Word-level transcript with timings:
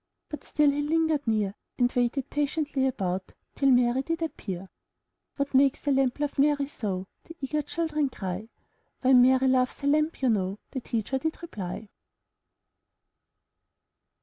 But 0.29 0.43
still 0.43 0.71
he 0.71 0.81
lingered 0.81 1.27
near. 1.27 1.53
And 1.77 1.93
waited 1.93 2.31
patiently 2.31 2.87
about 2.87 3.33
Till 3.53 3.69
Mary 3.69 4.01
did 4.01 4.23
appear. 4.23 4.67
'What 5.35 5.53
makes 5.53 5.81
the 5.81 5.91
lamb 5.91 6.11
love 6.17 6.39
Mary 6.39 6.67
so?" 6.69 7.05
The 7.25 7.35
eager 7.39 7.61
children 7.61 8.09
cry. 8.09 8.49
''Why, 9.03 9.13
Mary 9.13 9.47
loves 9.47 9.77
the 9.77 9.85
lamb, 9.85 10.09
you 10.19 10.29
know,'* 10.29 10.57
The 10.71 10.81
teacher 10.81 11.19
did 11.19 11.39
reply. 11.43 11.89